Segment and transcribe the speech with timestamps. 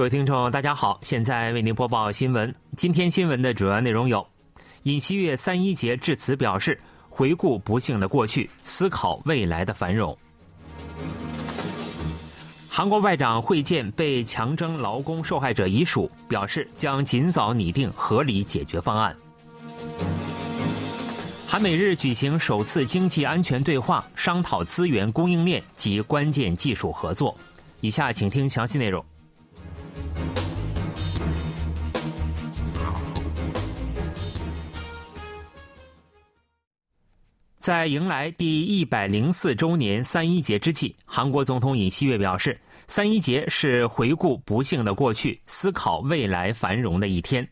[0.00, 2.54] 各位听众，大家好，现在为您播报新闻。
[2.74, 4.26] 今天新闻的主要内容有：
[4.84, 6.80] 尹锡悦三一节致辞表示，
[7.10, 10.16] 回顾不幸的过去，思考未来的繁荣。
[12.66, 19.14] 韩国外长会见被强征劳工受害者遗属，表示将尽早拟定合理解决方案。
[21.46, 27.36] 韩美日举行首次经济安全对话，商讨资源供应链及关键技术合作。
[27.82, 29.04] 以下请听详细内容。
[37.60, 47.46] 在迎来第一百零四周年三一节之际，韩国总统尹锡悦表示，三一节是回顾不幸的过去、思考未来繁荣的一天。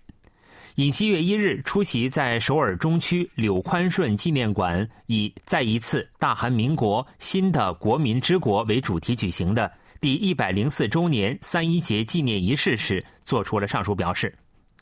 [0.77, 14.35] 尹锡悦一日出席在首尔中区柳宽顺纪念馆以“再一次大韩民国新的国民之国”为主题举行的第一百零四周年三一节纪念仪式时，做出了上述表示。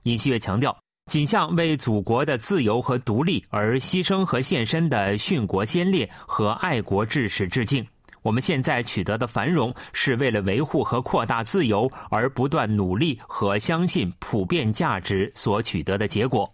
[0.04, 0.85] 尹锡悦强调。
[1.06, 7.86] 仅向为祖国的自由和独立而牺牲和献身的殉国先烈和爱国志士致敬。
[8.22, 16.52] 我们现在取得的繁荣，是为了维护和扩大自由而不断努力和相信普遍价值所取得的结果。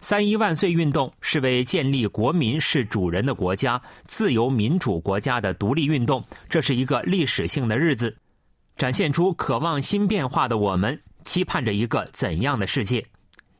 [0.00, 6.22] 三一万岁运动是为建立国民是主人的国家、自由民主国家的独立运动。
[6.48, 8.16] 这是一个历史性的日子，
[8.76, 13.02] 展现出渴望新变化的我们期盼着一个怎样的世界。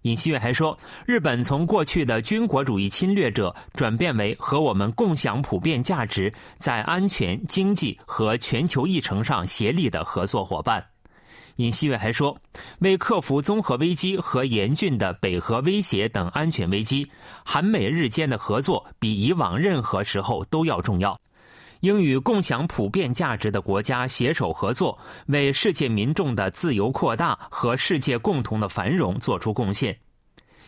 [0.02, 10.84] 尹锡悦还说，日本从过去的军国主义侵略者转变为和我们共享普遍价值、在安全、经济和全球议程上协力的合作伙伴。
[11.56, 12.36] 尹锡悦还说，
[12.80, 17.06] 为克服综合危机和严峻的北核威胁等安全危机，
[17.44, 21.16] 韩美日间的合作比以往任何时候都要重要。
[21.82, 29.96] 应与共享普遍价值的国家携手合作，为世界民众的自由扩大和世界共同的繁荣做出贡献。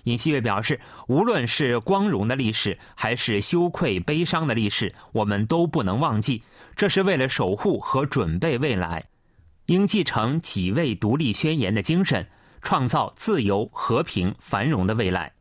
[0.04, 6.42] 尹锡悦表示，无论是光荣的历史，还是羞愧悲伤的历史，我们都不能忘记。
[6.74, 9.04] 这是为了守护和准备未来，
[9.66, 12.26] 应继承几位独立宣言的精神，
[12.60, 15.33] 创造自由、和平、繁荣的未来。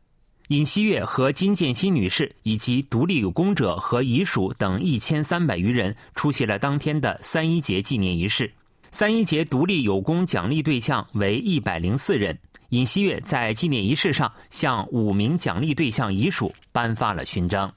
[0.48, 8.52] 尹锡悦和金建熙女士以及独立有功者和遗属等一千三百余人出席了当天的三一节纪念仪式。
[8.90, 12.38] 三一节独立有功奖励对象为一百零四人。
[12.68, 17.72] 尹锡悦在纪念仪式上向五名奖励对象遗属颁发了勋章。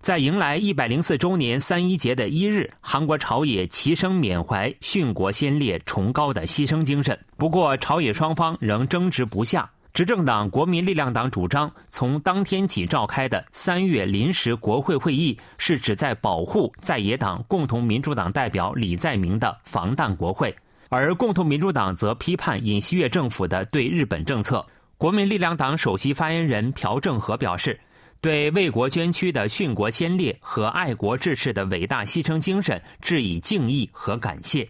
[0.00, 7.18] 在迎来一百零四周年三一节的一日，韩国朝野齐声缅怀殉国先烈崇高的牺牲精神。
[7.36, 9.70] 不过，朝野双方仍争执不下。
[9.92, 20.54] 执政党国民力量党主张，从当天起召开的三月临时国会会议是旨在保护在野党共同民主党代表李在明的防弹国会，
[20.90, 24.64] 而共同民主党则批判尹锡悦政府的对日本政策。
[24.96, 27.80] 国民力量党首席发言人朴正和表示，
[28.20, 34.68] 对为国捐躯的殉国先烈和爱国志士的伟大牺牲精神致以敬意和感谢。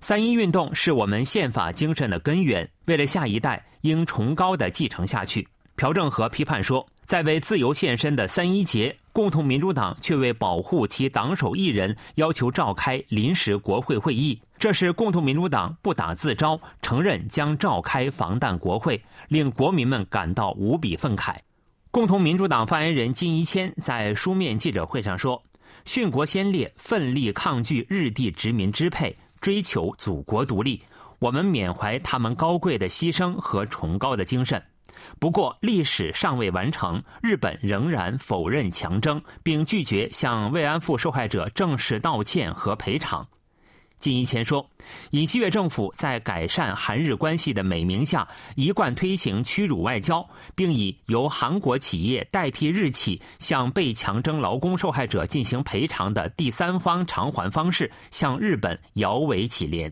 [0.00, 5.46] 三一运动是我们宪法精神的根源，为了下一代，应崇高的继承下去。
[5.74, 21.34] 朴正和批判说，在为自由献身的三一节，共同民主党却为保护其党首一人，要求召开临时国会会议，这是共同民主党不打自招，承认将召开防弹国会，令国民们感到无比愤慨。
[21.90, 25.42] 共同民主党发言人金一谦在书面记者会上说，
[25.84, 29.14] 殉国先烈奋力抗拒日帝殖民支配。
[29.40, 30.82] 追求祖国独立，
[31.18, 34.62] 我们缅怀他们高贵的牺牲和崇高的精神。
[35.20, 43.26] 不过，历史尚未完成，日本仍然否认强征，并拒绝向慰安妇受害者正式道歉和赔偿。
[43.98, 44.68] 金一谦说，
[45.10, 48.26] 尹锡悦政府在改善韩日关系的美名下，
[48.56, 59.90] 一贯推行屈辱外交，并以由韩国企业代替日企向被强征劳工受害者进行赔偿的第三方偿还方式，向日本摇尾乞怜。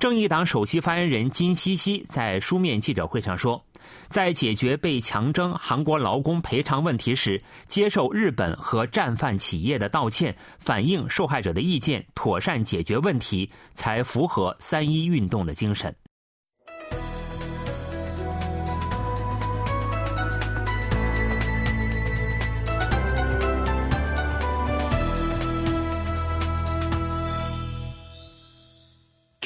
[0.00, 3.62] 正义党首席发言人金希希在书面记者会上说，
[4.08, 7.38] 在解决被强征韩国劳工赔偿问题时，
[7.68, 15.94] 接受日本和战犯企业的道歉，反映受害者的意见，妥善解决问题，才符合三一运动的精神。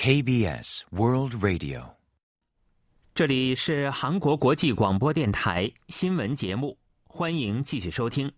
[0.05, 1.83] KBS World Radio，
[3.15, 8.31] 这里是韩国国际广播电台新闻节目，欢迎继续收听。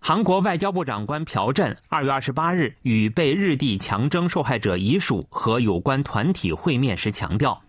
[0.00, 7.62] 韩国外交部长官朴振二月二十八日与被日地强征受害者遗属和有关团体会面时强调，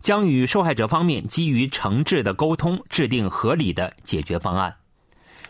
[0.00, 4.76] 将与受害者方面基于诚挚的沟通，制定合理的解决方案。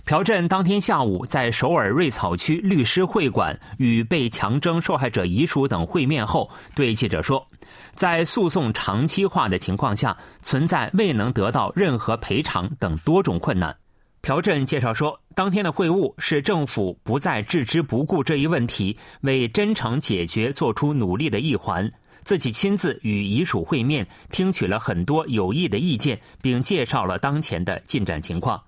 [0.07, 7.47] 朴振当天下午在首尔瑞草区律师会馆与被强征受害者遗属等会面后，对记者说，
[7.95, 13.75] 在诉讼长期化的情况下，存在未能得到任何赔偿等多种困难。
[14.21, 21.91] 朴振介绍说，当天的会晤是政府不再置之不顾这一问题，为真诚解决做出努力的一环。
[22.25, 28.63] 自己亲自与遗属会面，听取了很多有益的意见，并介绍了当前的进展情况。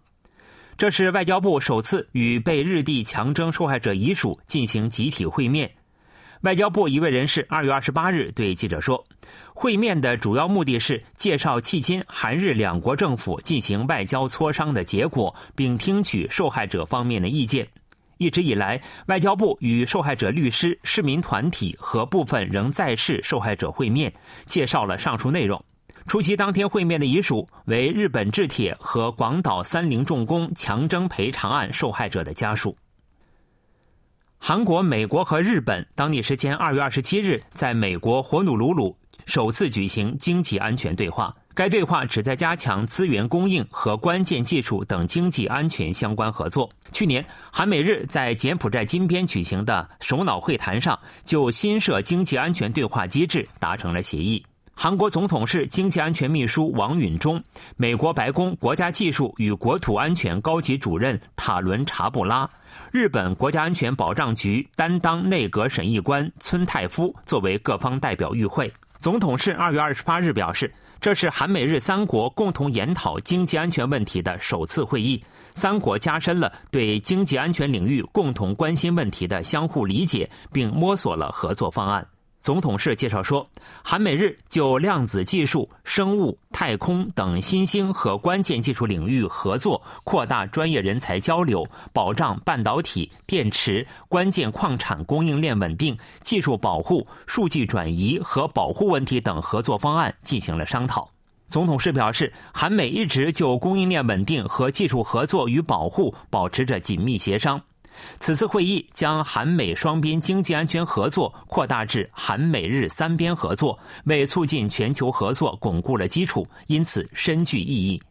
[0.79, 5.71] 这是外交部首次与被日地强征受害者遗属进行集体会面。
[6.43, 9.03] 外交部一位人士二月二十八日对记者说，
[9.55, 17.67] 会面的主要目的是介绍迄今韩日两国政府进行外交磋商的结果，并听取受害者方面的意见。
[18.19, 24.13] 一直以来，外交部与受害者律师、市民团体和部分仍在世受害者会面，
[24.45, 25.63] 介绍了上述内容。
[26.07, 32.77] 出席当天会面的遗属为日本制铁和广岛三菱重工强征赔偿案受害者的家属。
[34.39, 41.35] 韩国、美国和日本当地时间二月二十七日在美国火努鲁鲁首次举行经济安全对话。
[41.55, 46.69] 该对话旨在加强资源供应和关键技术等经济安全相关合作。
[46.93, 54.45] 去年，韩美日在柬埔寨金边举行的首脑会谈上，就新设经济安全对话机制达成了协议。
[54.79, 57.43] 韩国总统室经济安全秘书王允中、
[57.79, 62.47] 美国白宫国家技术与国土安全高级主任塔伦查布拉、
[62.93, 68.71] 日本国家安全保障局担当内阁审议官村泰夫作为各方代表与会。
[68.99, 70.71] 总统室二月二十八日表示，
[71.01, 75.25] 这是韩美日三国共同研讨经济安全问题的首次会议，
[75.55, 82.07] 三国加深了对经济安全领域共同关心问题的相互理解，并摸索了合作方案。
[82.47, 83.45] 总统室介绍说，
[83.83, 101.11] 韩美日就量子技术、生物、太空等新兴和关键技术领域合作，扩大专业人才交流，保障半导体、电池、关键矿产供应链稳定、技术保护、数据转移和保护问题等合作方案进行了商讨。
[101.49, 107.61] 总统室表示，韩美一直就供应链稳定和技术合作与保护保持着紧密协商。
[108.21, 118.03] 此次会议将韩美双边经济安全合作扩大至韩美日三边合作，为促进全球合作巩固了基础，因此深具意义。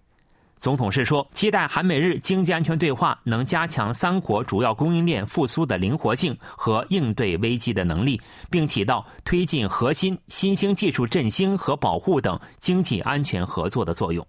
[0.58, 14.26] 总统是说，期待韩美日经济安全对话能加强三国主要供应链复苏的灵活性和应对危机的能力，并起到推进核心新兴技术振兴和保护等经济安全合作的作用。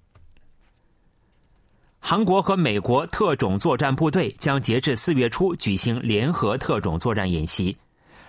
[2.09, 7.77] 韩国和美国特种作战部队将截至四月初举行联合特种作战演习。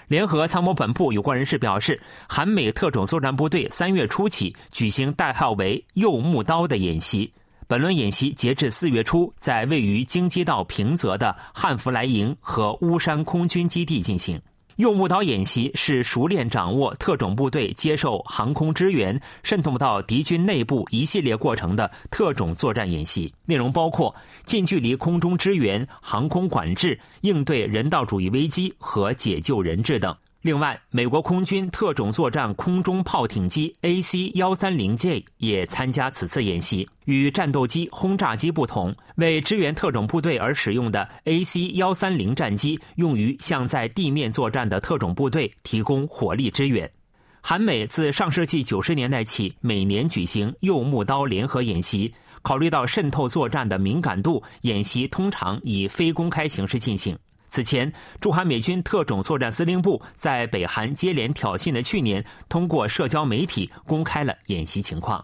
[0.07, 7.31] 联合参谋本部有关人士表示，韩美特种作战部队三月初起举行代号为“柚木刀”的演习。
[7.67, 14.41] 本轮演习截至四月初在位于京畿道平泽的汉弗莱营和乌山空军基地进行。
[14.77, 24.15] 用木刀演习是熟练掌握特种部队接受航空支援、渗透到敌军内部一系列过程的特种作战演习，内容包括
[24.45, 30.15] 近距离空中支援、航空管制、应对人道主义危机和解救人质等。
[30.41, 36.87] 另外，美国空军特种作战空中炮艇机 AC 幺三零 J 也参加此次演习。
[37.05, 46.89] 与战斗机、轰炸机不同，为支援特种部队而使用的 AC 幺三零战机，用于向在地面作战的特种部队提供火力支援。
[47.41, 52.13] 韩美自上世纪九十年代起，每年举行“右木刀”联合演习。
[52.43, 57.17] 考虑到渗透作战的敏感度，演习通常以非公开形式进行。
[57.49, 65.23] 此前，驻韩美军特种作战司令部在北韩接连挑衅的去年，通过社交媒体公开了演习情况。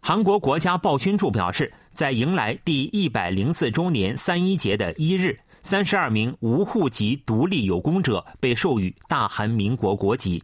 [0.00, 10.42] 韩国国家报勋处表示，在迎来第一百零四周年三一节的一日，三十二名无户籍独立有功者被授予大韩民国国籍。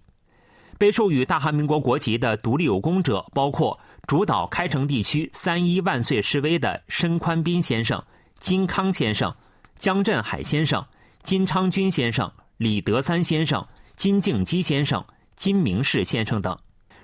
[0.78, 8.02] 被授予大韩民国国籍的独立有功者包括主导开城地区三一万岁示威的申宽斌先生、
[8.38, 9.34] 金康先生。
[9.80, 10.84] 姜振海先生、
[11.22, 15.02] 金昌军先生、李德三先生、金敬基先生、
[15.36, 16.54] 金明世先生等，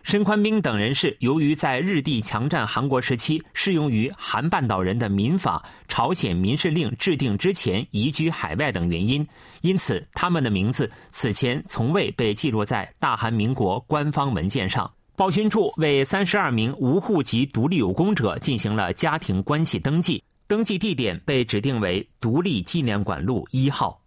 [0.03, 9.27] 申宽斌等人士由于在日帝强占韩国时期适用于韩半岛人的民法《朝鲜民事令》制定之前移居海外等原因，
[9.63, 14.93] 因此他们的名字此前从未被记录在大韩民国官方文件上。
[15.17, 20.23] 报勋处为三十二名无户籍独立有功者进行了家庭关系登记。
[20.49, 24.01] 登记地点被指定为独立纪念馆路一号。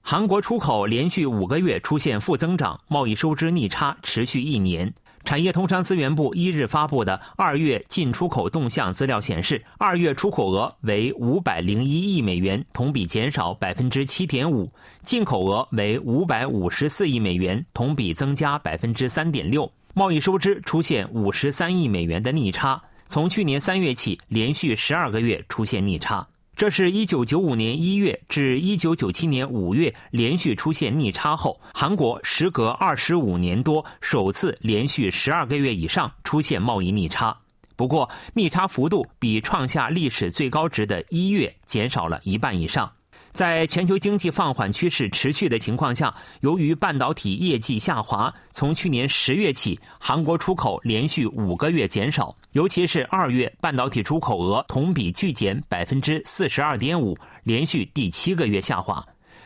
[0.00, 4.92] 韩国出口连续五个月出现负增长，贸易收支逆差持续一年。
[5.24, 14.66] 产业通商资源部一日发布的二月进出口动向资料显示，二月出口额为五百零一亿美元，同比减少百分之七点五；
[15.02, 19.70] 进口额为五百五十四亿美元，同比增加百分之三点六。
[19.94, 26.26] 贸易收支出现五十三亿美元的逆差，从去年三月起连续十二个月出现逆差。
[26.56, 37.36] 这是一九九五年一月至一九九七年五月连续出现逆差后，韩国时隔二十五年多首次连续十二个月以上出现贸易逆差。
[37.76, 42.90] 不过，逆差幅度比创下历史最高值的一月减少了一半以上。
[43.32, 59.02] 在全球经济放缓趋势持续的情况下，由于半导体业绩下滑，从去年十月起，韩国出口连续五个月减少，尤其是二月，半导体出口额同比巨减百分之四十二点五，连续第七个月下滑。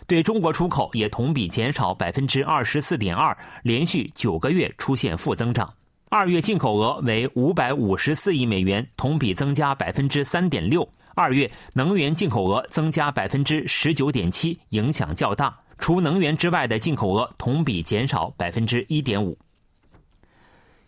[0.09, 5.73] 对中国出口也同比减少百分之二十四点二，连续九个月出现负增长。
[6.09, 10.89] 二月进口额为五百五十四亿美元，同比增加百分之三点六。
[11.17, 15.59] 二月能源进口额增加百分之十九点七，影响较大。
[15.79, 19.37] 除能源之外的进口额同比减少百分之一点五。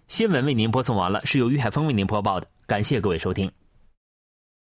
[0.06, 3.50] 新闻为您播送完了，是由于海峰为您播报的，感谢各位收听。